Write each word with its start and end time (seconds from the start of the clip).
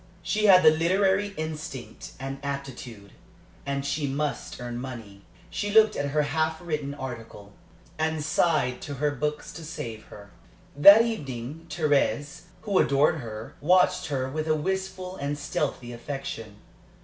She 0.23 0.45
had 0.45 0.63
the 0.63 0.71
literary 0.71 1.27
instinct 1.37 2.13
and 2.19 2.39
aptitude, 2.41 3.11
and 3.67 3.85
she 3.85 4.07
must 4.07 4.59
earn 4.59 4.77
money. 4.81 5.21
She 5.51 5.69
looked 5.69 5.95
at 5.95 6.09
her 6.09 6.23
half 6.23 6.59
written 6.59 6.95
article, 6.95 7.53
and 7.99 8.23
sighed 8.23 8.81
to 8.81 8.95
her 8.95 9.11
books 9.11 9.53
to 9.53 9.63
save 9.63 10.05
her. 10.05 10.31
That 10.75 11.03
evening 11.03 11.67
Thérèse, 11.69 12.45
who 12.63 12.79
adored 12.79 13.17
her, 13.17 13.53
watched 13.61 14.07
her 14.07 14.27
with 14.27 14.47
a 14.47 14.55
wistful 14.55 15.17
and 15.17 15.37
stealthy 15.37 15.93
affection. 15.93 16.55